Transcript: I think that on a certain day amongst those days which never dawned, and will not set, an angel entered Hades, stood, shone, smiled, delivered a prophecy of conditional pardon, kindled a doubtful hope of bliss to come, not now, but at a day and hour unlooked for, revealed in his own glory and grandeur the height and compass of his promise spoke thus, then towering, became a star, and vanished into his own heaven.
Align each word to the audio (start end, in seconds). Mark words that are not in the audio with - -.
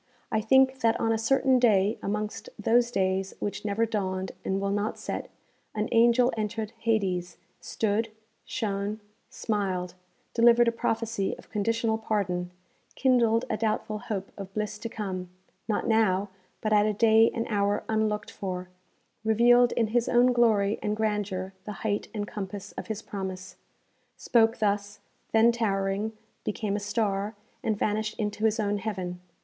I 0.31 0.41
think 0.41 0.79
that 0.79 0.99
on 0.99 1.11
a 1.11 1.17
certain 1.19 1.59
day 1.59 1.99
amongst 2.01 2.49
those 2.57 2.89
days 2.89 3.35
which 3.39 3.63
never 3.63 3.85
dawned, 3.85 4.31
and 4.43 4.59
will 4.59 4.71
not 4.71 4.97
set, 4.97 5.29
an 5.75 5.87
angel 5.91 6.33
entered 6.35 6.71
Hades, 6.79 7.37
stood, 7.59 8.09
shone, 8.43 8.99
smiled, 9.29 9.93
delivered 10.33 10.67
a 10.67 10.71
prophecy 10.71 11.35
of 11.37 11.51
conditional 11.51 11.99
pardon, 11.99 12.49
kindled 12.95 13.45
a 13.47 13.57
doubtful 13.57 13.99
hope 13.99 14.31
of 14.39 14.51
bliss 14.55 14.79
to 14.79 14.89
come, 14.89 15.29
not 15.67 15.85
now, 15.85 16.29
but 16.61 16.73
at 16.73 16.87
a 16.87 16.93
day 16.93 17.29
and 17.31 17.45
hour 17.47 17.83
unlooked 17.87 18.31
for, 18.31 18.69
revealed 19.23 19.71
in 19.73 19.89
his 19.89 20.09
own 20.09 20.33
glory 20.33 20.79
and 20.81 20.97
grandeur 20.97 21.53
the 21.65 21.73
height 21.85 22.07
and 22.11 22.27
compass 22.27 22.71
of 22.71 22.87
his 22.87 23.03
promise 23.03 23.55
spoke 24.17 24.57
thus, 24.57 24.99
then 25.31 25.51
towering, 25.51 26.13
became 26.43 26.75
a 26.75 26.79
star, 26.79 27.35
and 27.63 27.77
vanished 27.77 28.17
into 28.17 28.45
his 28.45 28.59
own 28.59 28.79
heaven. 28.79 29.21